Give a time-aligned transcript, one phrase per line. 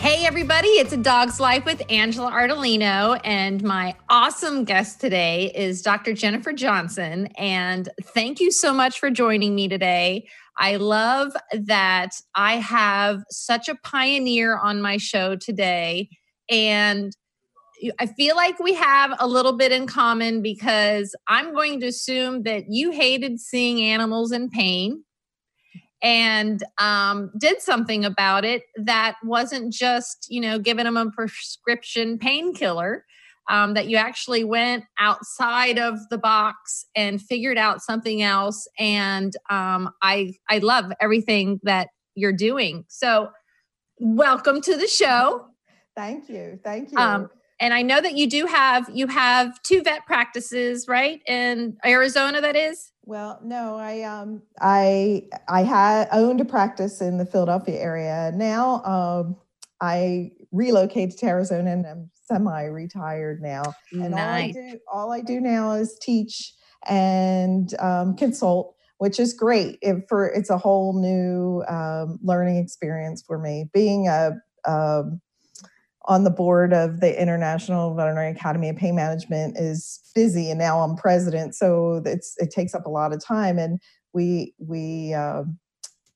[0.00, 3.20] Hey, everybody, it's A Dog's Life with Angela Ardolino.
[3.24, 6.14] And my awesome guest today is Dr.
[6.14, 7.26] Jennifer Johnson.
[7.36, 10.28] And thank you so much for joining me today.
[10.56, 16.10] I love that I have such a pioneer on my show today.
[16.48, 17.12] And
[17.98, 22.44] I feel like we have a little bit in common because I'm going to assume
[22.44, 25.02] that you hated seeing animals in pain
[26.02, 32.18] and um, did something about it that wasn't just you know giving them a prescription
[32.18, 33.04] painkiller
[33.50, 39.34] um, that you actually went outside of the box and figured out something else and
[39.50, 42.84] um, i i love everything that you're doing.
[42.88, 43.30] So
[43.98, 45.46] welcome to the show.
[45.96, 46.98] Thank you thank you.
[46.98, 51.20] um, and i know that you do have you have two vet practices right?
[51.26, 57.16] In arizona that is well, no, I um I I had owned a practice in
[57.16, 58.30] the Philadelphia area.
[58.34, 59.36] Now um
[59.80, 63.62] I relocated to Arizona and I'm semi-retired now.
[63.92, 64.14] And nice.
[64.14, 66.52] all I do all I do now is teach
[66.86, 69.78] and um, consult, which is great.
[69.80, 73.70] It, for it's a whole new um, learning experience for me.
[73.72, 74.32] Being a
[74.66, 75.22] um,
[76.06, 80.80] on the board of the International Veterinary Academy of Pain Management is busy, and now
[80.80, 83.78] I'm president, so it's it takes up a lot of time, and
[84.12, 85.14] we we.
[85.14, 85.44] Uh,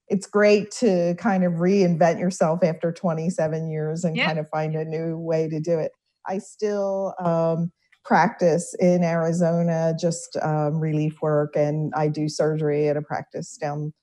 [0.09, 4.27] it's great to kind of reinvent yourself after 27 years and yeah.
[4.27, 5.91] kind of find a new way to do it.
[6.29, 7.73] I still um,
[8.05, 13.95] practice in Arizona, just um, relief work, and I do surgery at a practice down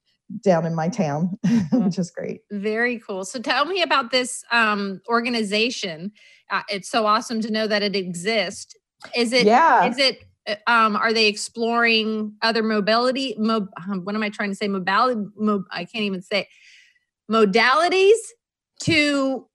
[0.41, 1.37] down in my town,
[1.71, 2.41] which is great.
[2.51, 3.25] Very cool.
[3.25, 6.11] So tell me about this um, organization.
[6.49, 8.75] Uh, it's so awesome to know that it exists.
[9.15, 9.45] Is it?
[9.45, 9.85] Yeah.
[9.85, 10.23] Is it?
[10.47, 13.35] Uh, um, are they exploring other mobility?
[13.37, 14.67] Mo, um, what am I trying to say?
[14.67, 15.21] Mobility.
[15.35, 16.47] Mo, I can't even say
[17.29, 18.17] modalities
[18.83, 19.45] to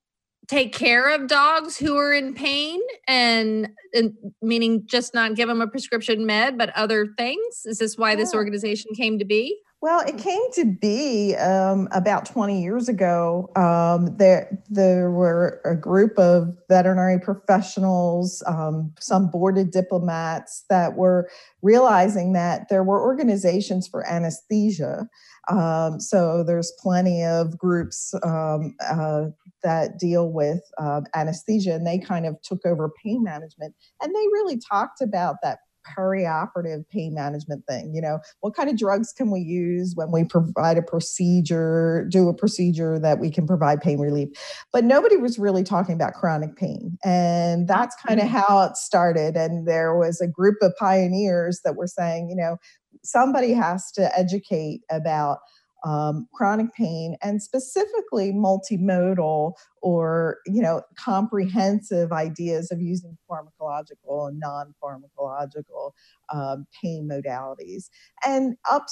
[0.47, 4.13] take care of dogs who are in pain and, and,
[4.43, 8.17] meaning just not give them a prescription med but other things is this why yeah.
[8.17, 13.51] this organization came to be well, it came to be um, about 20 years ago.
[13.55, 21.29] Um, there, there were a group of veterinary professionals, um, some boarded diplomats that were
[21.61, 25.07] realizing that there were organizations for anesthesia.
[25.51, 29.25] Um, so there's plenty of groups um, uh,
[29.65, 33.75] that deal with uh, anesthesia, and they kind of took over pain management.
[34.01, 35.59] And they really talked about that
[35.97, 37.95] perioperative pain management thing.
[37.95, 42.29] You know, what kind of drugs can we use when we provide a procedure, do
[42.29, 44.29] a procedure that we can provide pain relief?
[44.73, 46.99] But nobody was really talking about chronic pain.
[47.05, 48.37] And that's kind of mm-hmm.
[48.37, 49.37] how it started.
[49.37, 52.57] And there was a group of pioneers that were saying, you know,
[53.03, 55.39] somebody has to educate about
[55.85, 59.53] um, chronic pain and specifically multimodal
[59.83, 65.93] or you know comprehensive ideas of using pharmacological and non-pharmacological
[66.33, 67.91] um, pain modalities.
[68.27, 68.87] And up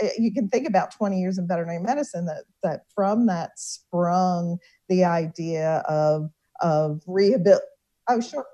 [0.00, 4.58] eh, you can think about 20 years in veterinary medicine that that from that sprung
[4.88, 6.30] the idea of
[6.60, 7.66] of rehabilitation
[8.08, 8.46] oh sure.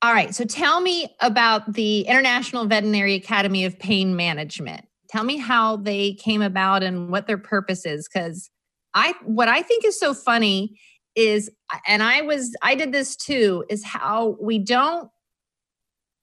[0.00, 5.36] All right so tell me about the international veterinary academy of pain management tell me
[5.36, 8.50] how they came about and what their purpose is because
[8.94, 10.78] i what i think is so funny
[11.14, 11.50] is
[11.86, 15.10] and i was i did this too is how we don't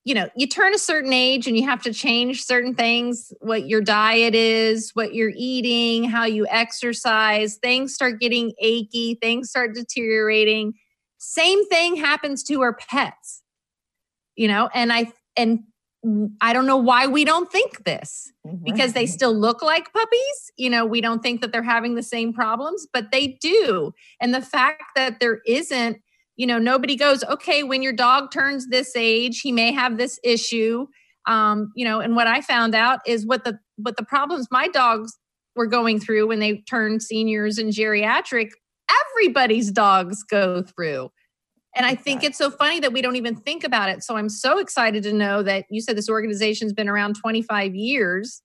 [0.06, 3.68] you know you turn a certain age and you have to change certain things what
[3.68, 9.74] your diet is what you're eating how you exercise things start getting achy things start
[9.74, 10.74] deteriorating.
[11.18, 13.42] Same thing happens to our pets
[14.36, 15.64] you know and i and
[16.42, 18.64] I don't know why we don't think this mm-hmm.
[18.64, 20.52] because they still look like puppies.
[20.58, 23.94] You know, we don't think that they're having the same problems, but they do.
[24.22, 25.98] And the fact that there isn't,
[26.36, 30.20] you know, nobody goes, okay, when your dog turns this age, he may have this
[30.24, 30.86] issue.
[31.26, 34.68] Um, you know, and what I found out is what the what the problems my
[34.68, 35.18] dogs
[35.56, 38.50] were going through when they turned seniors and geriatric,
[39.18, 41.10] everybody's dogs go through.
[41.76, 44.04] And I think it's so funny that we don't even think about it.
[44.04, 48.42] So I'm so excited to know that you said this organization's been around 25 years.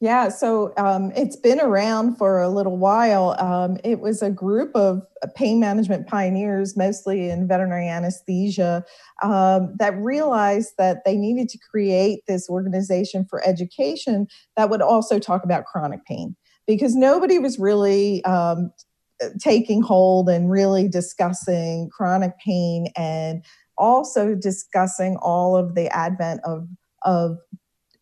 [0.00, 3.36] Yeah, so um, it's been around for a little while.
[3.38, 5.00] Um, it was a group of
[5.34, 8.84] pain management pioneers, mostly in veterinary anesthesia,
[9.22, 14.26] um, that realized that they needed to create this organization for education
[14.58, 16.36] that would also talk about chronic pain
[16.66, 18.72] because nobody was really um,
[19.40, 23.44] taking hold and really discussing chronic pain and
[23.76, 26.68] also discussing all of the advent of
[27.04, 27.38] of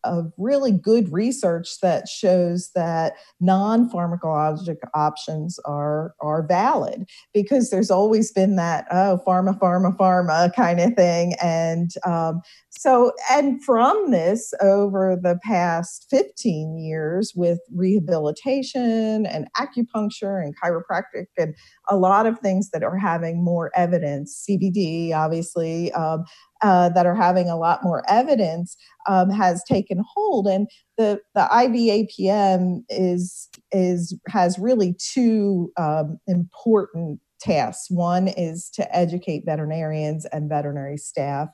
[0.03, 8.31] of really good research that shows that non-pharmacologic options are are valid because there's always
[8.31, 11.35] been that oh pharma pharma pharma kind of thing.
[11.41, 12.41] And um,
[12.79, 21.25] so and from this over the past 15 years with rehabilitation and acupuncture and chiropractic
[21.37, 21.55] and
[21.89, 26.23] a lot of things that are having more evidence cbd obviously um,
[26.63, 28.77] uh, that are having a lot more evidence
[29.07, 30.47] um, has taken hold.
[30.47, 30.67] And
[30.97, 37.87] the the IVAPM is is has really two um, important tasks.
[37.89, 41.49] One is to educate veterinarians and veterinary staff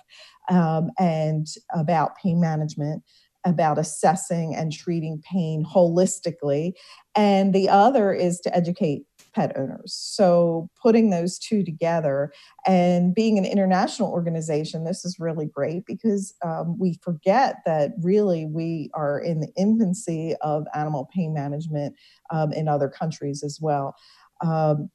[0.50, 3.04] um, and about pain management
[3.46, 6.74] about assessing and treating pain holistically
[7.16, 9.04] and the other is to educate
[9.34, 9.94] pet owners.
[9.94, 12.31] So putting those two together
[12.66, 18.45] and being an international organization, this is really great because um, we forget that really
[18.45, 21.95] we are in the infancy of animal pain management
[22.31, 23.95] um, in other countries as well.
[24.42, 24.90] Um,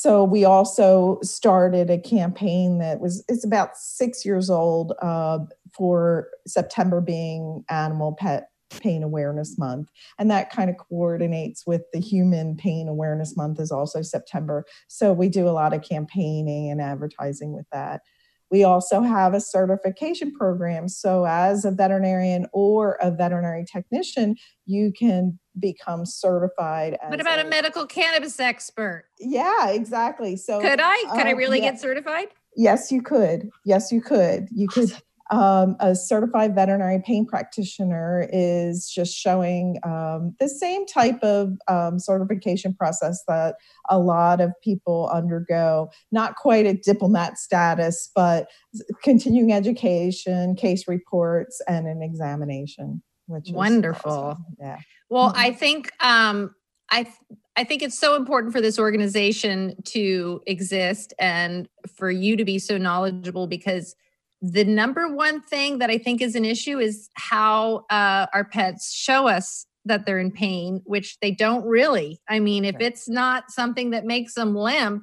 [0.00, 5.40] so we also started a campaign that was it's about six years old uh,
[5.72, 8.48] for September being Animal Pet
[8.80, 9.90] Pain Awareness Month.
[10.16, 14.64] And that kind of coordinates with the Human Pain Awareness Month, is also September.
[14.86, 18.02] So we do a lot of campaigning and advertising with that.
[18.50, 20.88] We also have a certification program.
[20.88, 24.36] So, as a veterinarian or a veterinary technician,
[24.66, 26.96] you can become certified.
[27.08, 29.04] what about a, a, medical cannabis expert?
[29.18, 30.36] Yeah, exactly.
[30.36, 30.96] So, could I?
[31.12, 31.72] Could uh, I really yeah.
[31.72, 32.28] get certified?
[32.56, 33.50] Yes, you could.
[33.64, 34.48] Yes, you could.
[34.50, 34.92] You could
[35.30, 41.98] um, a certified veterinary pain practitioner is just showing um, the same type of um,
[41.98, 43.56] certification process that
[43.90, 45.90] a lot of people undergo.
[46.10, 48.48] Not quite a diplomat status, but
[49.02, 53.02] continuing education, case reports, and an examination.
[53.26, 54.10] Which wonderful.
[54.10, 54.44] Awesome.
[54.58, 54.78] Yeah.
[55.10, 55.40] Well, mm-hmm.
[55.40, 56.54] I think um,
[56.90, 57.12] I
[57.56, 62.58] I think it's so important for this organization to exist and for you to be
[62.58, 63.94] so knowledgeable because
[64.40, 68.92] the number one thing that I think is an issue is how uh, our pets
[68.92, 72.20] show us that they're in pain, which they don't really.
[72.28, 75.02] I mean, if it's not something that makes them limp,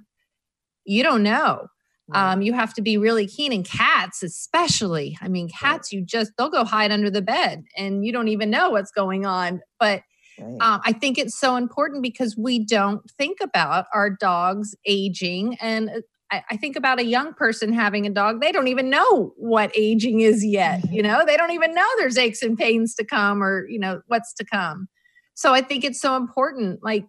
[0.86, 1.68] you don't know.
[2.08, 2.34] Right.
[2.34, 3.52] Um, you have to be really keen.
[3.52, 5.18] And cats, especially.
[5.22, 6.00] I mean, cats, right.
[6.00, 9.26] you just, they'll go hide under the bed and you don't even know what's going
[9.26, 9.62] on.
[9.80, 10.04] But
[10.40, 10.58] right.
[10.62, 15.58] um, I think it's so important because we don't think about our dogs aging.
[15.60, 18.90] And uh, I, I think about a young person having a dog, they don't even
[18.90, 20.82] know what aging is yet.
[20.92, 24.02] You know, they don't even know there's aches and pains to come or, you know,
[24.08, 24.88] what's to come.
[25.36, 26.84] So I think it's so important.
[26.84, 27.06] Like,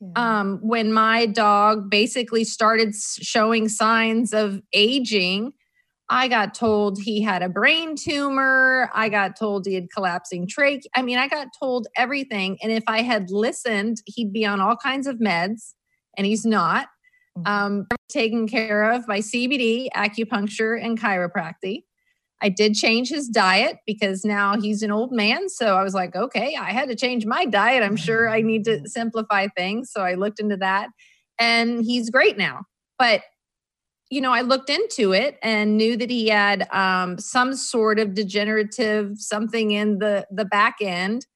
[0.00, 0.40] yeah.
[0.40, 5.52] um, when my dog basically started showing signs of aging,
[6.12, 8.90] I got told he had a brain tumor.
[8.92, 10.82] I got told he had collapsing trach.
[10.94, 12.58] I mean, I got told everything.
[12.62, 15.74] And if I had listened, he'd be on all kinds of meds,
[16.16, 16.88] and he's not.
[17.40, 17.46] Mm-hmm.
[17.46, 21.84] Um, taken care of by CBD, acupuncture, and chiropractic.
[22.42, 25.48] I did change his diet because now he's an old man.
[25.48, 27.82] So I was like, okay, I had to change my diet.
[27.82, 29.90] I'm sure I need to simplify things.
[29.92, 30.88] So I looked into that
[31.38, 32.62] and he's great now.
[32.98, 33.22] But,
[34.10, 38.14] you know, I looked into it and knew that he had um, some sort of
[38.14, 41.26] degenerative something in the, the back end,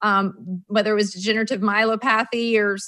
[0.00, 2.78] um, whether it was degenerative myelopathy or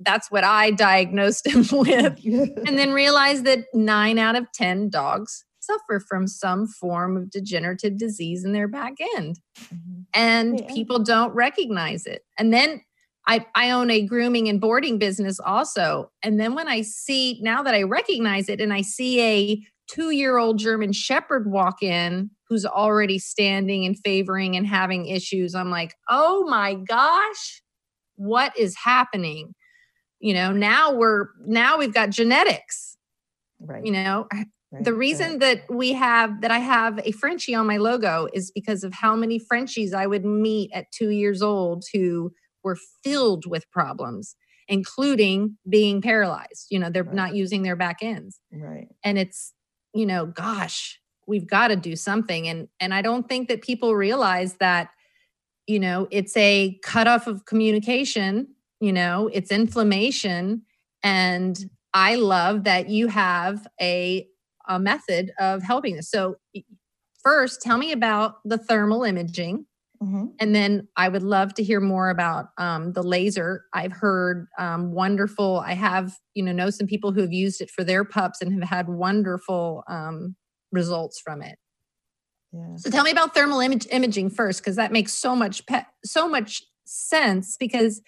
[0.00, 2.20] that's what I diagnosed him with.
[2.24, 7.98] and then realized that nine out of 10 dogs suffer from some form of degenerative
[7.98, 9.40] disease in their back end.
[9.64, 10.02] Mm-hmm.
[10.14, 10.72] And yeah.
[10.72, 12.22] people don't recognize it.
[12.38, 12.82] And then
[13.26, 16.12] I, I own a grooming and boarding business also.
[16.22, 20.10] And then when I see, now that I recognize it, and I see a two
[20.10, 25.70] year old German Shepherd walk in who's already standing and favoring and having issues, I'm
[25.70, 27.62] like, oh my gosh,
[28.14, 29.54] what is happening?
[30.20, 32.96] You know now we're now we've got genetics.
[33.60, 33.84] Right.
[33.84, 35.40] You know right, the reason right.
[35.40, 39.16] that we have that i have a frenchie on my logo is because of how
[39.16, 42.32] many frenchies i would meet at two years old who
[42.62, 44.36] were filled with problems
[44.68, 46.66] including being paralyzed.
[46.70, 47.14] You know they're right.
[47.14, 48.40] not using their back ends.
[48.52, 48.88] Right.
[49.04, 49.52] And it's
[49.94, 52.46] you know gosh we've got to do something.
[52.46, 54.90] And and i don't think that people realize that
[55.66, 58.48] you know, it's a cutoff of communication,
[58.80, 60.62] you know, it's inflammation.
[61.02, 61.58] And
[61.94, 64.26] I love that you have a,
[64.68, 66.10] a method of helping this.
[66.10, 66.36] So,
[67.22, 69.66] first, tell me about the thermal imaging.
[70.02, 70.26] Mm-hmm.
[70.38, 73.64] And then I would love to hear more about um, the laser.
[73.72, 75.62] I've heard um, wonderful.
[75.64, 78.52] I have, you know, know some people who have used it for their pups and
[78.52, 80.36] have had wonderful um,
[80.70, 81.58] results from it.
[82.52, 82.76] Yeah.
[82.76, 86.28] So tell me about thermal image, imaging first, because that makes so much pe- so
[86.28, 87.56] much sense.
[87.56, 88.02] Because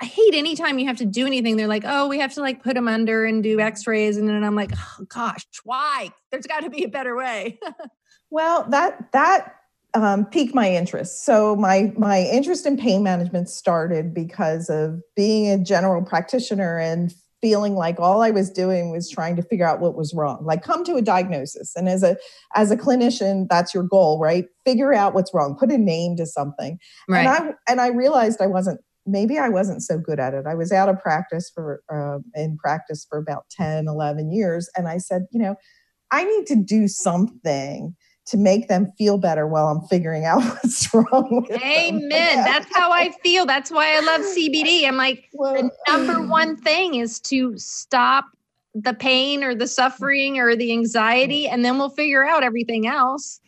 [0.00, 1.56] I hate anytime you have to do anything.
[1.56, 4.42] They're like, oh, we have to like put them under and do X-rays, and then
[4.42, 6.10] I'm like, oh gosh, why?
[6.30, 7.60] There's got to be a better way.
[8.30, 9.54] well, that that
[9.94, 11.24] um, piqued my interest.
[11.24, 17.14] So my my interest in pain management started because of being a general practitioner and
[17.40, 20.44] feeling like all I was doing was trying to figure out what was wrong.
[20.44, 21.76] Like come to a diagnosis.
[21.76, 22.16] And as a
[22.54, 24.46] as a clinician, that's your goal, right?
[24.64, 26.78] Figure out what's wrong, put a name to something.
[27.08, 27.26] Right.
[27.26, 30.46] And I and I realized I wasn't maybe I wasn't so good at it.
[30.46, 34.88] I was out of practice for uh, in practice for about 10, 11 years and
[34.88, 35.56] I said, you know,
[36.10, 37.94] I need to do something
[38.26, 41.46] to make them feel better while I'm figuring out what's wrong.
[41.50, 42.44] Amen.
[42.44, 43.46] That's how I feel.
[43.46, 44.86] That's why I love CBD.
[44.86, 48.26] I'm like, well, the number one thing is to stop
[48.74, 53.40] the pain or the suffering or the anxiety, and then we'll figure out everything else.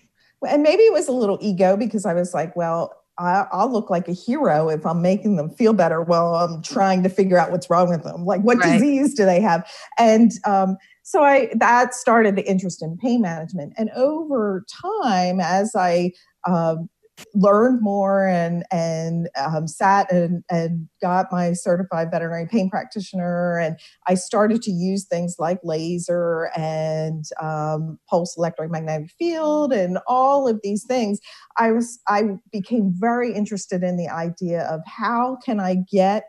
[0.47, 4.09] And maybe it was a little ego because I was like, well, I'll look like
[4.09, 7.71] a hero if I'm making them feel better while I'm trying to figure out what's
[7.71, 8.25] wrong with them.
[8.25, 8.75] Like, what right.
[8.75, 9.69] disease do they have?
[9.99, 13.73] And um, so I that started the interest in pain management.
[13.77, 16.13] And over time, as I
[16.47, 16.91] um,
[17.35, 23.79] learned more and and um, sat and and got my certified veterinary pain practitioner and
[24.07, 30.61] i started to use things like laser and um, pulse electromagnetic field and all of
[30.63, 31.21] these things.
[31.57, 36.25] I was i became very interested in the idea of how can i get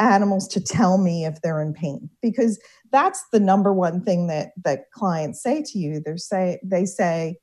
[0.00, 2.08] animals to tell me if they're in pain?
[2.22, 2.58] Because
[2.90, 6.00] that's the number one thing that that clients say to you.
[6.04, 7.36] They say they say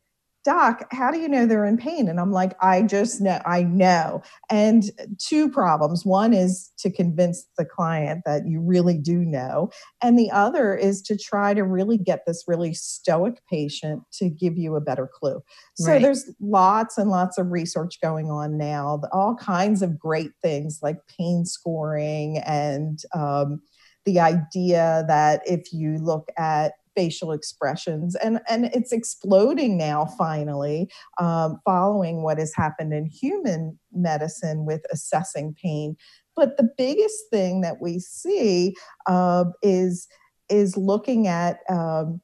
[0.47, 2.07] doc how do you know they're in pain?
[2.07, 4.21] And i'm like i just know i know.
[4.49, 4.83] And
[5.19, 6.05] two problems.
[6.05, 9.69] One is to convince the client that you really do know.
[10.01, 14.57] And the other is to try to really get this really stoic patient to give
[14.57, 15.41] you a better clue.
[15.75, 16.01] So right.
[16.01, 20.97] there's lots and lots of research going on now all kinds of great things like
[21.17, 23.61] pain scoring and um,
[24.05, 30.89] the idea that if you look at facial expressions and and it's exploding now finally
[31.19, 35.95] um, following what has happened in human medicine with assessing pain.
[36.35, 38.75] But the biggest thing that we see
[39.05, 40.07] uh, is
[40.49, 42.19] is looking at um,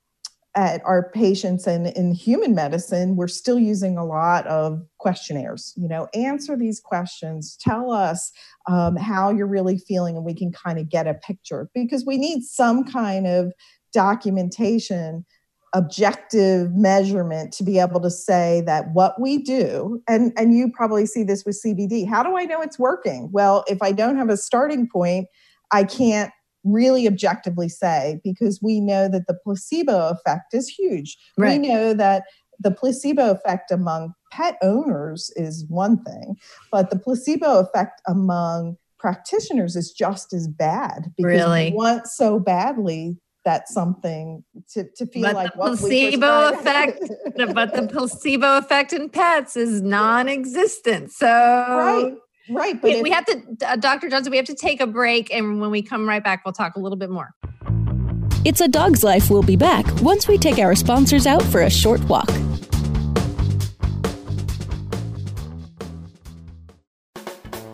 [0.55, 5.87] at our patients and in human medicine we're still using a lot of questionnaires you
[5.87, 8.31] know answer these questions tell us
[8.67, 11.69] um, how you're really feeling and we can kind of get a picture.
[11.73, 13.53] Because we need some kind of
[13.93, 15.25] documentation
[15.73, 21.05] objective measurement to be able to say that what we do and and you probably
[21.05, 24.29] see this with CBD how do I know it's working well if I don't have
[24.29, 25.27] a starting point
[25.71, 26.31] I can't
[26.63, 31.59] really objectively say because we know that the placebo effect is huge right.
[31.59, 32.23] we know that
[32.59, 36.35] the placebo effect among pet owners is one thing
[36.71, 41.71] but the placebo effect among practitioners is just as bad because really?
[41.71, 46.99] we want so badly that's something to, to feel but like the placebo effect
[47.53, 51.11] but the placebo effect in pets is non-existent.
[51.11, 52.13] So right
[52.49, 54.87] right but we, if, we have to uh, dr johnson we have to take a
[54.87, 57.33] break and when we come right back we'll talk a little bit more.
[58.45, 59.29] It's a dog's life.
[59.29, 62.29] We'll be back once we take our sponsors out for a short walk.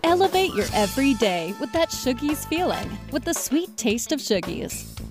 [0.04, 4.99] Elevate your everyday with that Shoogies feeling, with the sweet taste of Shoogies.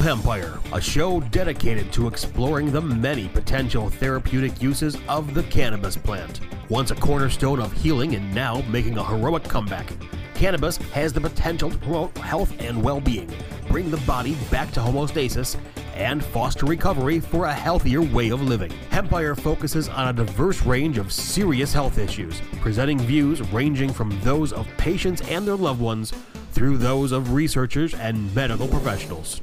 [0.00, 6.40] Hempire, a show dedicated to exploring the many potential therapeutic uses of the cannabis plant.
[6.70, 9.92] Once a cornerstone of healing and now making a heroic comeback,
[10.32, 13.30] cannabis has the potential to promote health and well being.
[13.68, 15.56] bring the body back to homeostasis
[15.94, 18.72] and foster recovery for a healthier way of living.
[18.90, 24.52] Hempire focuses on a diverse range of serious health issues, presenting views ranging from those
[24.54, 26.12] of patients and their loved ones
[26.52, 29.42] through those of researchers and medical professionals.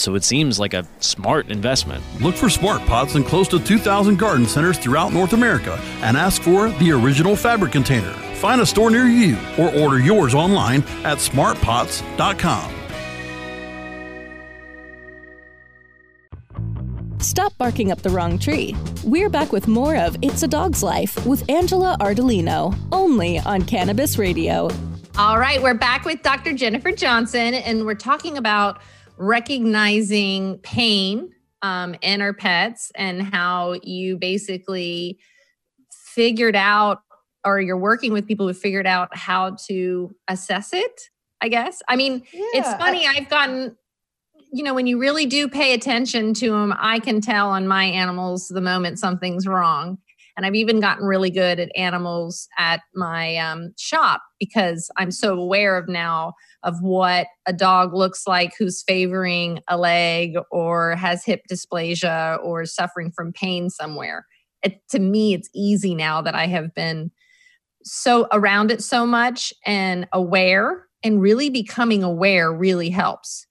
[0.00, 2.02] so it seems like a smart investment.
[2.20, 6.42] Look for smart pots in close to 2,000 garden centers throughout North America and ask
[6.42, 8.12] for the original fabric container.
[8.36, 12.72] Find a store near you or order yours online at smartpots.com.
[17.18, 18.74] Stop barking up the wrong tree.
[19.04, 24.16] We're back with more of It's a Dog's Life with Angela Ardolino, only on Cannabis
[24.16, 24.70] Radio.
[25.18, 26.52] All right, we're back with Dr.
[26.52, 28.80] Jennifer Johnson, and we're talking about
[29.16, 31.30] recognizing pain
[31.62, 35.18] um, in our pets and how you basically
[35.90, 37.02] figured out,
[37.44, 41.02] or you're working with people who figured out how to assess it.
[41.42, 41.82] I guess.
[41.86, 43.06] I mean, yeah, it's funny.
[43.06, 43.76] I've gotten
[44.52, 47.84] you know, when you really do pay attention to them, I can tell on my
[47.84, 49.98] animals the moment something's wrong.
[50.36, 55.38] And I've even gotten really good at animals at my um, shop because I'm so
[55.38, 61.24] aware of now of what a dog looks like who's favoring a leg or has
[61.24, 64.26] hip dysplasia or suffering from pain somewhere.
[64.62, 67.10] It, to me, it's easy now that I have been
[67.82, 73.45] so around it so much and aware and really becoming aware really helps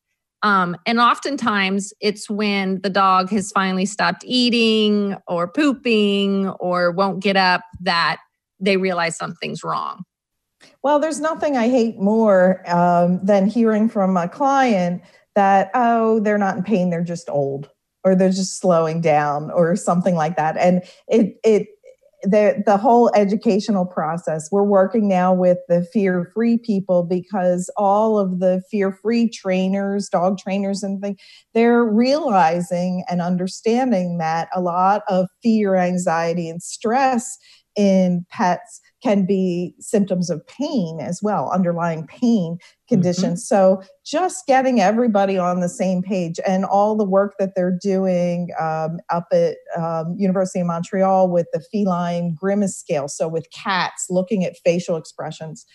[0.46, 7.20] um, and oftentimes it's when the dog has finally stopped eating or pooping or won't
[7.20, 8.18] get up that
[8.60, 10.04] they realize something's wrong.
[10.84, 15.02] Well, there's nothing I hate more um, than hearing from a client
[15.34, 17.72] that, oh, they're not in pain, they're just old
[18.03, 20.58] or they're just slowing down or something like that.
[20.58, 21.70] And it, it,
[22.25, 24.50] the the whole educational process.
[24.51, 30.09] We're working now with the fear free people because all of the fear free trainers
[30.09, 31.20] dog trainers and things
[31.53, 37.38] they're realizing and understanding that a lot of fear anxiety and stress
[37.75, 43.44] in pets can be symptoms of pain as well, underlying pain conditions.
[43.46, 43.55] Mm-hmm.
[43.55, 48.50] So just getting everybody on the same page and all the work that they're doing
[48.60, 53.08] um, up at um, University of Montreal with the feline grimace scale.
[53.08, 55.66] So with cats, looking at facial expressions.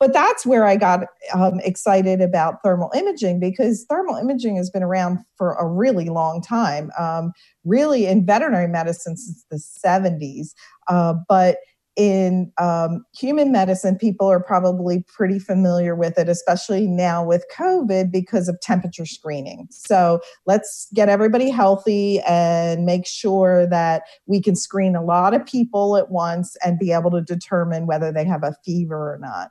[0.00, 4.84] But that's where I got um, excited about thermal imaging because thermal imaging has been
[4.84, 7.32] around for a really long time, um,
[7.64, 10.50] really in veterinary medicine since the 70s.
[10.86, 11.58] Uh, but
[11.98, 18.12] in um, human medicine, people are probably pretty familiar with it, especially now with COVID
[18.12, 19.66] because of temperature screening.
[19.70, 25.44] So let's get everybody healthy and make sure that we can screen a lot of
[25.44, 29.50] people at once and be able to determine whether they have a fever or not.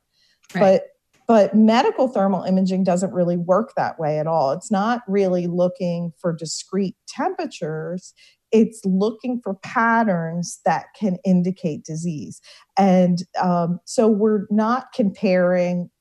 [0.55, 0.61] Right.
[0.61, 0.83] But
[1.27, 4.53] but medical thermal imaging doesn't really work that way at all.
[4.53, 8.13] It's not really looking for discrete temperatures
[8.57, 12.41] it's looking for patterns that can indicate disease.
[12.75, 15.91] And um, so we're not comparing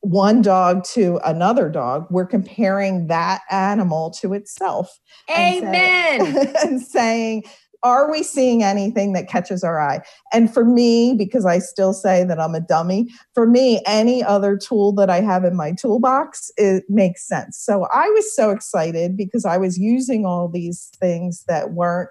[0.00, 2.06] one dog to another dog.
[2.10, 4.96] We're comparing that animal to itself.
[5.28, 6.20] Amen.
[6.20, 7.44] And, say, and saying,
[7.84, 10.00] are we seeing anything that catches our eye?
[10.32, 14.56] And for me, because I still say that I'm a dummy, for me, any other
[14.56, 17.58] tool that I have in my toolbox, it makes sense.
[17.58, 22.10] So I was so excited because I was using all these things that weren't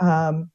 [0.00, 0.50] um,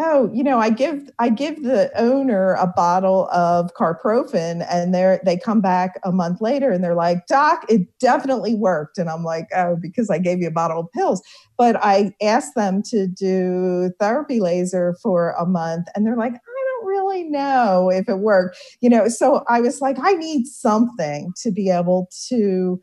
[0.00, 5.18] oh, you know, I give I give the owner a bottle of carprofen, and they
[5.24, 9.22] they come back a month later and they're like, Doc, it definitely worked, and I'm
[9.22, 11.22] like, oh, because I gave you a bottle of pills.
[11.58, 16.64] But I asked them to do therapy laser for a month, and they're like, I
[16.78, 19.08] don't really know if it worked, you know.
[19.08, 22.80] So I was like, I need something to be able to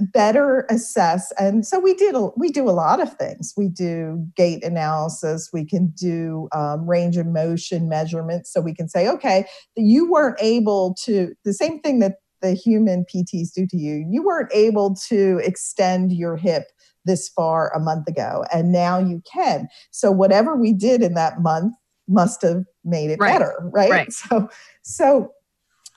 [0.00, 3.52] better assess and so we did we do a lot of things.
[3.56, 5.50] We do gait analysis.
[5.52, 8.52] We can do um, range of motion measurements.
[8.52, 13.04] So we can say okay you weren't able to the same thing that the human
[13.04, 14.06] pts do to you.
[14.08, 16.64] You weren't able to extend your hip
[17.04, 19.68] this far a month ago and now you can.
[19.90, 21.74] So whatever we did in that month
[22.08, 23.32] must have made it right.
[23.32, 23.90] better right?
[23.90, 24.12] right.
[24.12, 24.48] So
[24.82, 25.32] so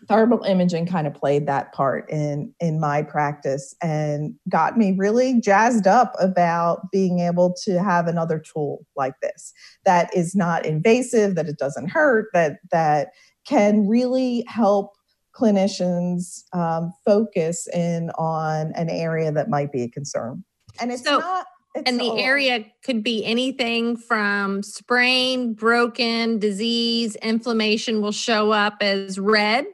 [0.08, 5.40] thermal imaging kind of played that part in in my practice and got me really
[5.40, 9.54] jazzed up about being able to have another tool like this
[9.86, 13.10] that is not invasive that it doesn't hurt that that
[13.46, 14.96] can really help
[15.36, 20.44] clinicians um, focus in on an area that might be a concern.
[20.80, 27.16] And it's so, not it's and the area could be anything from sprain, broken, disease,
[27.18, 29.66] inflammation will show up as red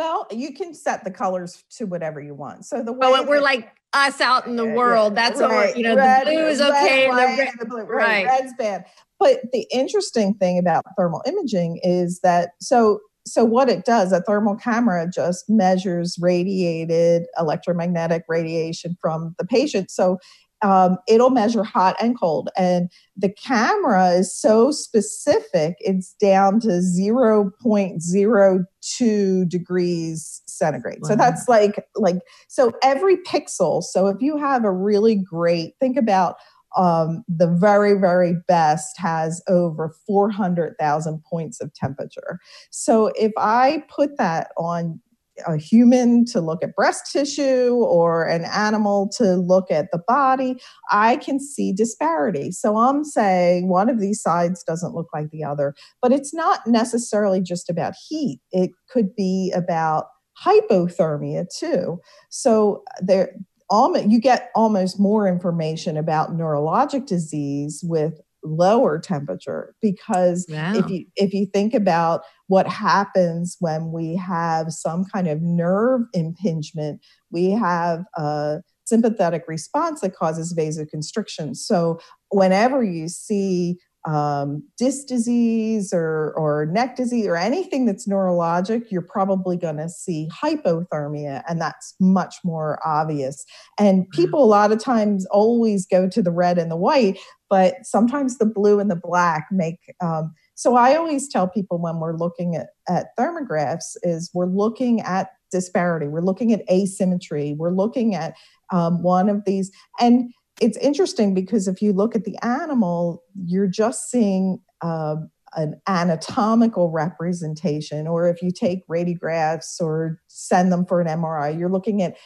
[0.00, 2.64] well, you can set the colors to whatever you want.
[2.64, 5.14] So the way well, we're like us out in the world.
[5.14, 5.94] That's right, what you know.
[5.94, 7.10] Red, the blue is okay.
[7.10, 8.24] Red, the, red, the blue, right.
[8.24, 8.86] Red's bad.
[9.18, 14.22] But the interesting thing about thermal imaging is that so so what it does, a
[14.22, 19.90] thermal camera just measures radiated electromagnetic radiation from the patient.
[19.90, 20.16] So
[20.62, 22.50] um, it'll measure hot and cold.
[22.56, 30.98] And the camera is so specific, it's down to 0.02 degrees centigrade.
[31.02, 31.08] Wow.
[31.08, 33.82] So that's like, like, so every pixel.
[33.82, 36.36] So if you have a really great, think about
[36.76, 42.38] um, the very, very best has over 400,000 points of temperature.
[42.70, 45.00] So if I put that on
[45.46, 50.56] a human to look at breast tissue or an animal to look at the body,
[50.90, 52.50] I can see disparity.
[52.52, 56.66] So I'm saying one of these sides doesn't look like the other, but it's not
[56.66, 58.40] necessarily just about heat.
[58.52, 60.06] It could be about
[60.42, 62.00] hypothermia too.
[62.30, 63.34] So there
[63.72, 70.74] you get almost more information about neurologic disease with lower temperature because wow.
[70.74, 76.02] if you if you think about what happens when we have some kind of nerve
[76.14, 77.00] impingement
[77.30, 82.00] we have a sympathetic response that causes vasoconstriction so
[82.30, 89.02] whenever you see um, disc disease or, or neck disease or anything that's neurologic, you're
[89.02, 93.44] probably going to see hypothermia, and that's much more obvious.
[93.78, 94.22] And mm-hmm.
[94.22, 97.18] people, a lot of times, always go to the red and the white,
[97.50, 99.78] but sometimes the blue and the black make.
[100.00, 105.00] Um, so I always tell people when we're looking at, at thermographs is we're looking
[105.00, 108.34] at disparity, we're looking at asymmetry, we're looking at
[108.72, 113.66] um, one of these, and it's interesting because if you look at the animal, you're
[113.66, 115.16] just seeing uh,
[115.54, 121.70] an anatomical representation, or if you take radiographs or send them for an MRI, you're
[121.70, 122.16] looking at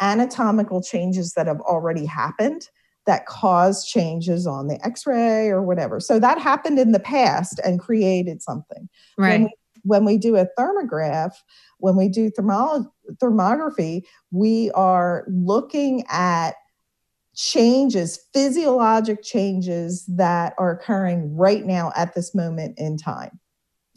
[0.00, 2.68] anatomical changes that have already happened
[3.06, 5.98] that cause changes on the x-ray or whatever.
[6.00, 8.88] So that happened in the past and created something.
[9.18, 9.30] Right.
[9.30, 9.50] when we,
[9.82, 11.32] when we do a thermograph
[11.78, 16.54] when we do thermo- thermography we are looking at
[17.40, 23.40] changes, physiologic changes that are occurring right now at this moment in time.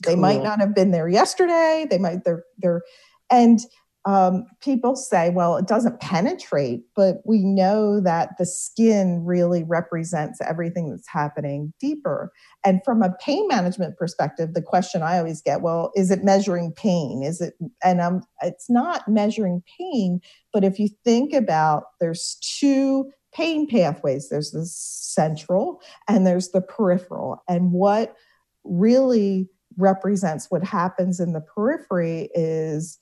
[0.05, 1.85] They might not have been there yesterday.
[1.89, 2.81] They might they're they're
[3.29, 3.59] and
[4.05, 10.41] um, people say, well, it doesn't penetrate, but we know that the skin really represents
[10.41, 12.29] everything that's happening deeper.
[12.65, 16.73] And from a pain management perspective, the question I always get, well, is it measuring
[16.73, 17.23] pain?
[17.23, 20.19] Is it, and um, it's not measuring pain,
[20.51, 26.61] but if you think about there's two pain pathways there's the central and there's the
[26.61, 27.43] peripheral.
[27.47, 28.15] And what
[28.63, 32.99] really represents what happens in the periphery is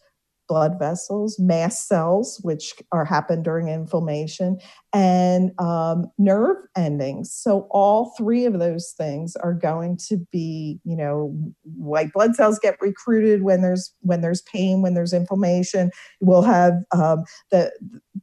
[0.52, 4.60] blood vessels, mast cells, which are happen during inflammation,
[4.92, 7.32] and um, nerve endings.
[7.34, 12.60] So all three of those things are going to be, you know, white blood cells
[12.60, 15.90] get recruited when there's when there's pain, when there's inflammation.
[16.20, 17.72] We'll have um, the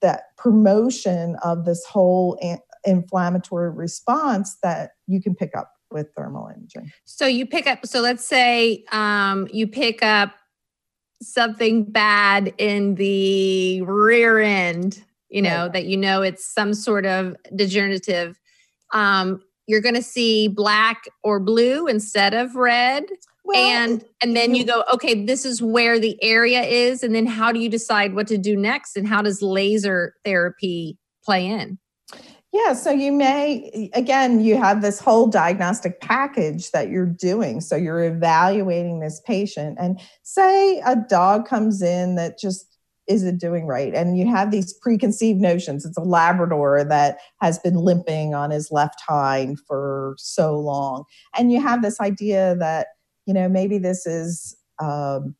[0.00, 6.50] that promotion of this whole an- inflammatory response that you can pick up with thermal
[6.54, 6.92] imaging.
[7.04, 7.86] So you pick up.
[7.86, 10.34] So let's say um, you pick up
[11.22, 15.72] something bad in the rear end, you know, right.
[15.72, 18.38] that you know it's some sort of degenerative,
[18.92, 23.04] um, you're going to see black or blue instead of red.
[23.48, 27.02] Well, and and then you go okay this is where the area is.
[27.02, 28.96] And then how do you decide what to do next?
[28.96, 31.78] And how does laser therapy play in?
[32.52, 37.60] Yeah, so you may, again, you have this whole diagnostic package that you're doing.
[37.60, 42.66] So you're evaluating this patient, and say a dog comes in that just
[43.06, 45.86] isn't doing right, and you have these preconceived notions.
[45.86, 51.04] It's a Labrador that has been limping on his left hind for so long,
[51.36, 52.88] and you have this idea that,
[53.28, 54.56] you know, maybe this is.
[54.82, 55.36] Um,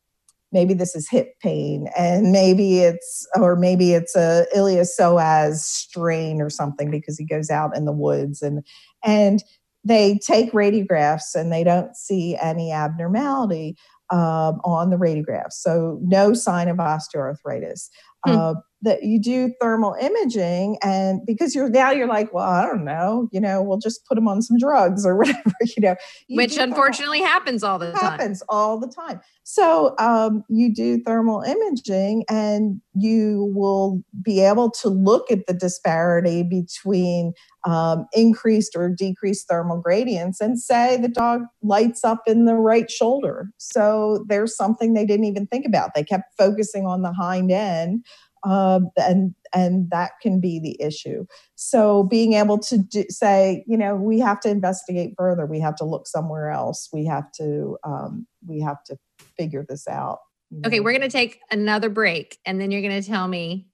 [0.51, 6.49] maybe this is hip pain and maybe it's or maybe it's a iliopsoas strain or
[6.49, 8.65] something because he goes out in the woods and
[9.03, 9.43] and
[9.83, 13.77] they take radiographs and they don't see any abnormality
[14.09, 17.89] um, on the radiographs so no sign of osteoarthritis
[18.25, 18.31] hmm.
[18.31, 22.85] uh, that you do thermal imaging and because you're now you're like well i don't
[22.85, 25.95] know you know we'll just put them on some drugs or whatever you know.
[26.27, 28.01] You which unfortunately thermal, happens all the time.
[28.01, 29.21] Happens all the time.
[29.43, 35.53] So um, you do thermal imaging and you will be able to look at the
[35.53, 37.33] disparity between
[37.65, 42.89] um, increased or decreased thermal gradients and say the dog lights up in the right
[42.91, 43.49] shoulder.
[43.57, 45.91] So there's something they didn't even think about.
[45.95, 48.05] They kept focusing on the hind end
[48.43, 51.25] um, and and that can be the issue.
[51.55, 55.45] So being able to do, say, you know, we have to investigate further.
[55.45, 56.89] We have to look somewhere else.
[56.93, 58.97] We have to um, we have to
[59.37, 60.19] figure this out.
[60.65, 63.67] Okay, we're going to take another break, and then you're going to tell me.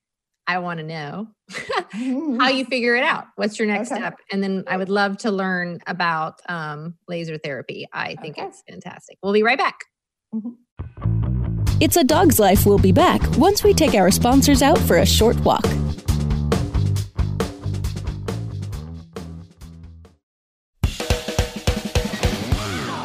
[0.48, 1.28] I want to know
[2.40, 3.26] how you figure it out.
[3.36, 4.00] What's your next okay.
[4.00, 4.20] step?
[4.32, 7.88] And then I would love to learn about um, laser therapy.
[7.92, 8.46] I think okay.
[8.46, 9.18] it's fantastic.
[9.24, 9.86] We'll be right back.
[10.36, 11.35] Mm-hmm.
[11.82, 15.00] It's a Dog's Life we will be back once we take our sponsors out for
[15.00, 15.66] a short walk.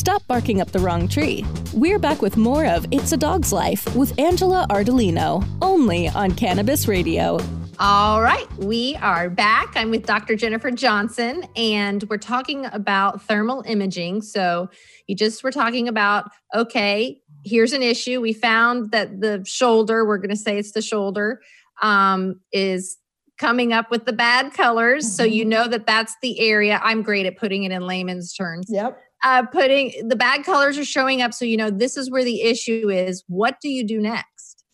[0.00, 1.44] Stop barking up the wrong tree.
[1.74, 6.88] We're back with more of It's a Dog's Life with Angela Ardolino, only on Cannabis
[6.88, 7.38] Radio.
[7.78, 9.74] All right, we are back.
[9.76, 10.36] I'm with Dr.
[10.36, 14.22] Jennifer Johnson, and we're talking about thermal imaging.
[14.22, 14.70] So,
[15.06, 18.22] you just were talking about okay, here's an issue.
[18.22, 21.42] We found that the shoulder, we're going to say it's the shoulder,
[21.82, 22.96] um, is
[23.36, 25.04] coming up with the bad colors.
[25.04, 25.12] Mm-hmm.
[25.12, 26.80] So, you know that that's the area.
[26.82, 28.64] I'm great at putting it in layman's terms.
[28.70, 31.34] Yep uh, putting the bad colors are showing up.
[31.34, 33.24] So, you know, this is where the issue is.
[33.28, 34.64] What do you do next?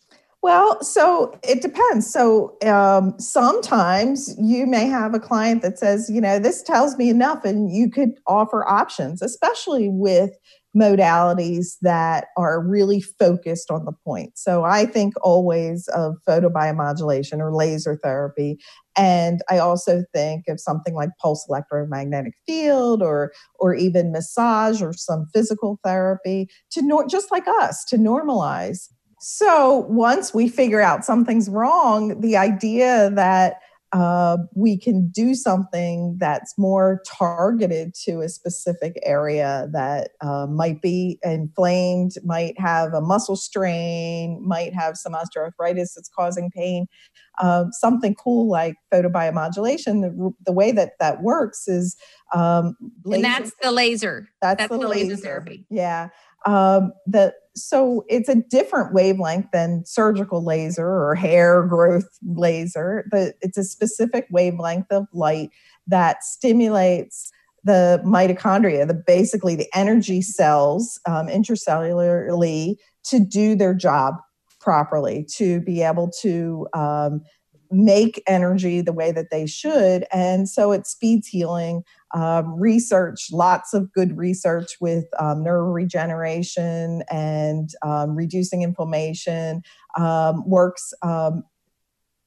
[0.43, 2.11] Well, so it depends.
[2.11, 7.09] So um, sometimes you may have a client that says, you know, this tells me
[7.09, 10.31] enough, and you could offer options, especially with
[10.75, 14.37] modalities that are really focused on the point.
[14.37, 18.59] So I think always of photobiomodulation or laser therapy.
[18.95, 24.93] And I also think of something like pulse electromagnetic field or or even massage or
[24.93, 28.89] some physical therapy to nor- just like us to normalize.
[29.19, 33.61] So once we figure out something's wrong, the idea that
[33.93, 40.81] uh, we can do something that's more targeted to a specific area that uh, might
[40.81, 46.87] be inflamed, might have a muscle strain, might have some osteoarthritis that's causing pain.
[47.41, 51.95] Um, something cool like photobiomodulation, the, the way that that works is.
[52.33, 54.27] Um, laser, and that's the laser.
[54.41, 55.09] That's, that's the, the laser.
[55.11, 55.65] laser therapy.
[55.69, 56.09] Yeah.
[56.45, 63.33] Um, the so it's a different wavelength than surgical laser or hair growth laser, but
[63.41, 65.49] it's a specific wavelength of light
[65.87, 67.31] that stimulates
[67.63, 74.15] the mitochondria, the basically the energy cells um, intracellularly to do their job
[74.59, 77.21] properly, to be able to um,
[77.71, 80.05] make energy the way that they should.
[80.11, 81.83] And so it speeds healing.
[82.13, 89.61] Um, research, lots of good research with um, neuroregeneration and um, reducing inflammation
[89.97, 91.43] um, works um,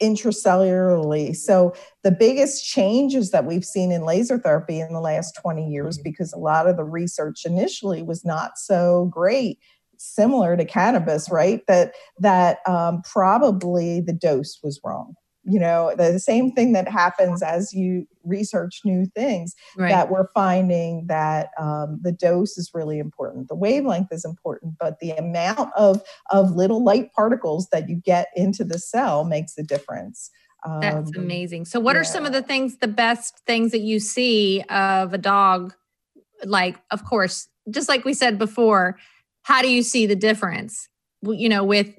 [0.02, 1.36] intracellularly.
[1.36, 5.96] So the biggest changes that we've seen in laser therapy in the last 20 years,
[5.96, 6.10] mm-hmm.
[6.10, 9.58] because a lot of the research initially was not so great
[10.02, 16.18] similar to cannabis right that that um, probably the dose was wrong you know the
[16.18, 19.88] same thing that happens as you research new things right.
[19.88, 24.98] that we're finding that um, the dose is really important the wavelength is important but
[25.00, 29.62] the amount of of little light particles that you get into the cell makes a
[29.62, 30.30] difference
[30.66, 32.00] um, that's amazing so what yeah.
[32.00, 35.74] are some of the things the best things that you see of a dog
[36.44, 38.98] like of course just like we said before
[39.42, 40.88] how do you see the difference
[41.22, 41.94] you know with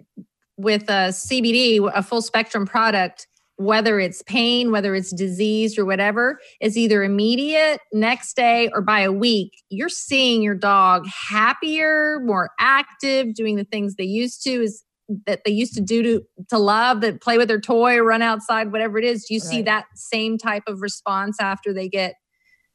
[0.58, 3.28] with a cbd a full spectrum product
[3.62, 9.02] whether it's pain, whether it's disease or whatever, is either immediate, next day, or by
[9.02, 14.62] a week, you're seeing your dog happier, more active, doing the things they used to
[14.62, 14.84] is
[15.26, 18.72] that they used to do to to love, that play with their toy, run outside,
[18.72, 19.26] whatever it is.
[19.26, 19.50] Do you right.
[19.50, 22.16] see that same type of response after they get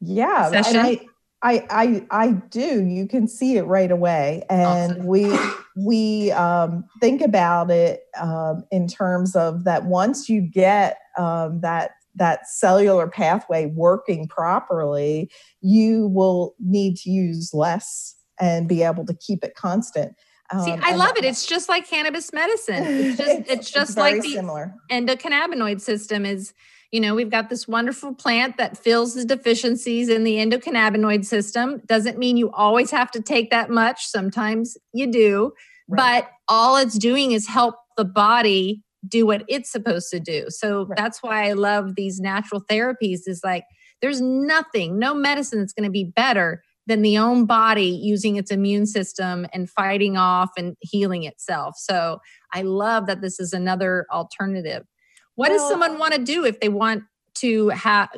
[0.00, 1.00] yeah, and
[1.46, 2.84] I I, I do.
[2.84, 5.06] You can see it right away, and awesome.
[5.06, 5.38] we
[5.76, 9.84] we um, think about it um, in terms of that.
[9.84, 15.30] Once you get um, that that cellular pathway working properly,
[15.60, 20.16] you will need to use less and be able to keep it constant.
[20.64, 21.24] See, um, I love it.
[21.24, 22.84] It's just like cannabis medicine.
[22.84, 24.74] It's just it's, it's just like similar.
[24.90, 25.50] And the similar.
[25.52, 26.54] endocannabinoid system is
[26.92, 31.82] you know, we've got this wonderful plant that fills the deficiencies in the endocannabinoid system.
[31.86, 34.06] Doesn't mean you always have to take that much.
[34.06, 35.52] Sometimes you do,
[35.88, 36.24] right.
[36.24, 40.46] but all it's doing is help the body do what it's supposed to do.
[40.48, 40.96] So right.
[40.96, 43.64] that's why I love these natural therapies is like
[44.02, 48.50] there's nothing, no medicine that's going to be better than the own body using its
[48.50, 51.74] immune system and fighting off and healing itself.
[51.76, 52.20] So
[52.54, 54.84] I love that this is another alternative.
[55.36, 57.04] What well, does someone want to do if they want
[57.36, 58.08] to have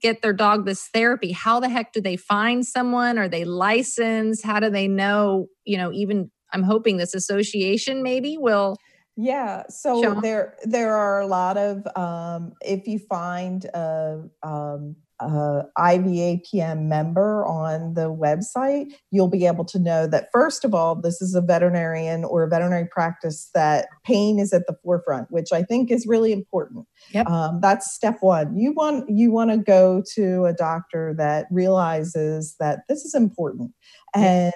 [0.00, 1.32] get their dog this therapy?
[1.32, 3.18] How the heck do they find someone?
[3.18, 4.44] Are they licensed?
[4.44, 5.46] How do they know?
[5.64, 8.76] You know, even I'm hoping this association maybe will.
[9.16, 15.62] Yeah, so there there are a lot of um, if you find a um, uh,
[15.76, 21.20] IVAPM member on the website, you'll be able to know that, first of all, this
[21.20, 25.62] is a veterinarian or a veterinary practice that pain is at the forefront, which I
[25.62, 26.86] think is really important.
[27.12, 27.26] Yep.
[27.26, 28.56] Um, that's step one.
[28.56, 33.72] You want you want to go to a doctor that realizes that this is important,
[34.14, 34.52] and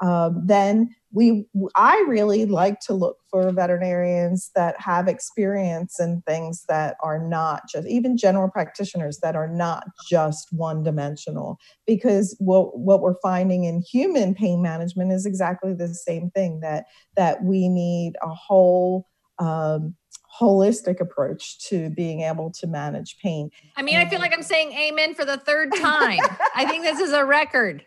[0.00, 6.64] um, then we i really like to look for veterinarians that have experience in things
[6.68, 12.78] that are not just even general practitioners that are not just one dimensional because what
[12.78, 16.84] what we're finding in human pain management is exactly the same thing that
[17.16, 19.06] that we need a whole
[19.38, 19.94] um,
[20.40, 23.50] holistic approach to being able to manage pain.
[23.76, 26.20] I mean, I feel like I'm saying amen for the third time.
[26.54, 27.84] I think this is a record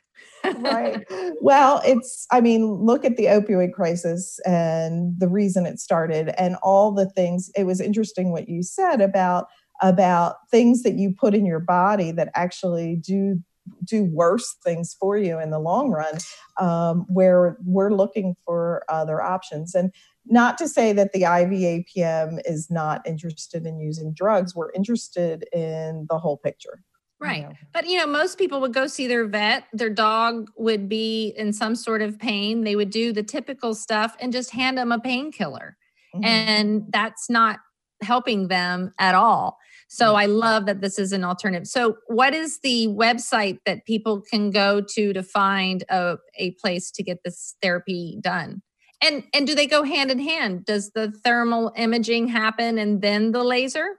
[0.57, 1.05] right.
[1.41, 6.55] Well, it's, I mean, look at the opioid crisis and the reason it started and
[6.61, 7.49] all the things.
[7.57, 9.47] It was interesting what you said about
[9.81, 13.41] about things that you put in your body that actually do
[13.83, 16.17] do worse things for you in the long run
[16.59, 19.91] um, where we're looking for other options and
[20.25, 26.07] not to say that the IVAPM is not interested in using drugs we're interested in
[26.09, 26.83] the whole picture
[27.21, 27.47] Right.
[27.71, 31.53] But you know, most people would go see their vet, their dog would be in
[31.53, 32.63] some sort of pain.
[32.63, 35.77] They would do the typical stuff and just hand them a painkiller.
[36.15, 36.25] Mm-hmm.
[36.25, 37.59] And that's not
[38.01, 39.57] helping them at all.
[39.87, 41.67] So I love that this is an alternative.
[41.67, 46.91] So what is the website that people can go to to find a, a place
[46.91, 48.61] to get this therapy done?
[49.03, 50.65] And and do they go hand in hand?
[50.65, 53.97] Does the thermal imaging happen and then the laser?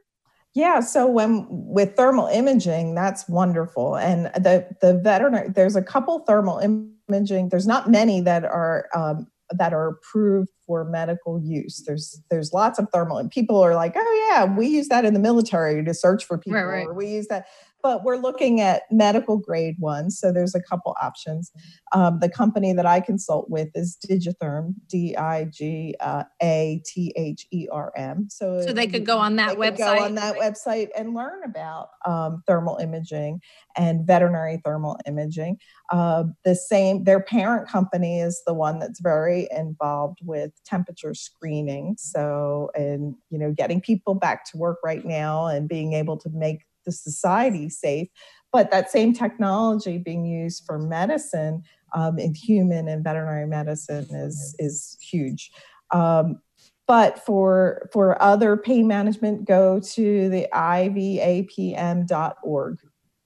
[0.55, 3.97] Yeah, so when with thermal imaging, that's wonderful.
[3.97, 7.49] And the the veterinary, there's a couple thermal imaging.
[7.49, 11.83] There's not many that are um, that are approved for medical use.
[11.87, 15.15] There's there's lots of thermal, and people are like, oh yeah, we use that in
[15.15, 16.87] the military to search for people, right, right.
[16.87, 17.47] or we use that
[17.83, 20.19] but we're looking at medical grade ones.
[20.19, 21.51] So there's a couple options.
[21.93, 27.47] Um, the company that I consult with is Digatherm, D I G A T H
[27.51, 28.29] E R M.
[28.31, 29.79] So, so they could go on that website.
[29.79, 33.41] Go on that website and learn about um, thermal imaging
[33.77, 35.59] and veterinary thermal imaging.
[35.91, 41.97] Uh, the same, their parent company is the one that's very involved with temperature screening.
[41.99, 46.31] So, and you know, getting people back to work right now and being able to
[46.31, 48.09] make the society safe.
[48.53, 51.63] But that same technology being used for medicine
[51.95, 55.51] um, in human and veterinary medicine is is huge.
[55.93, 56.41] Um,
[56.87, 61.49] but for for other pain management, go to the ivapm.org,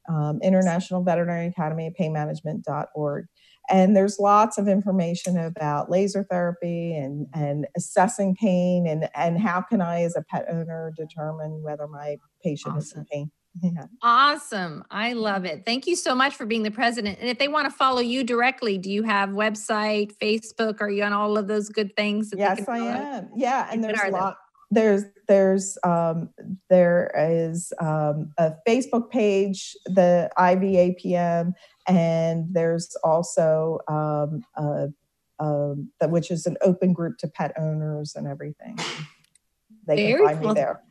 [0.09, 3.27] um, International Veterinary Academy of Pain Management.org.
[3.69, 9.61] And there's lots of information about laser therapy and, and assessing pain and, and how
[9.61, 12.83] can I, as a pet owner, determine whether my patient awesome.
[12.83, 13.31] is in pain.
[13.63, 13.87] Yeah.
[14.03, 14.85] Awesome.
[14.91, 15.65] I love it.
[15.65, 17.19] Thank you so much for being the president.
[17.21, 20.81] And if they want to follow you directly, do you have website, Facebook?
[20.81, 22.33] Are you on all of those good things?
[22.37, 23.31] Yes, I am.
[23.37, 23.69] Yeah.
[23.71, 24.37] And there's a lot.
[24.71, 26.31] There's there's um,
[26.69, 31.55] there is um, a Facebook page, the IVAPM,
[31.87, 34.89] and there's also um, a,
[35.39, 38.77] um, which is an open group to pet owners and everything.
[39.87, 40.49] They Very can find cool.
[40.49, 40.83] me there.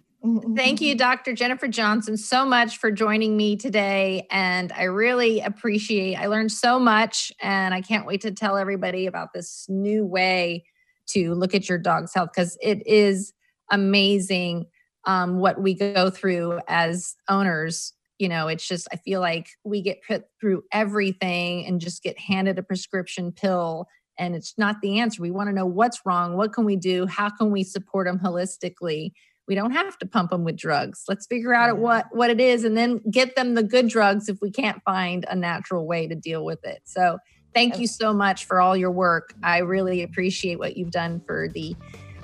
[0.56, 1.34] Thank you, Dr.
[1.34, 4.26] Jennifer Johnson, so much for joining me today.
[4.32, 9.06] And I really appreciate, I learned so much and I can't wait to tell everybody
[9.06, 10.66] about this new way
[11.10, 13.34] to look at your dog's health because it is
[13.72, 14.66] amazing
[15.06, 17.94] um, what we go through as owners.
[18.18, 22.18] You know, it's just, I feel like we get put through everything and just get
[22.18, 25.22] handed a prescription pill and it's not the answer.
[25.22, 26.36] We want to know what's wrong.
[26.36, 27.06] What can we do?
[27.06, 29.12] How can we support them holistically?
[29.48, 31.04] We don't have to pump them with drugs.
[31.08, 34.42] Let's figure out what what it is and then get them the good drugs if
[34.42, 36.82] we can't find a natural way to deal with it.
[36.86, 37.20] So
[37.54, 39.34] thank you so much for all your work.
[39.44, 41.76] I really appreciate what you've done for the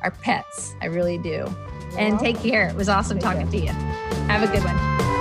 [0.01, 0.73] our pets.
[0.81, 1.45] I really do.
[1.97, 2.67] And take care.
[2.69, 3.71] It was awesome talking to you.
[4.27, 5.20] Have a good one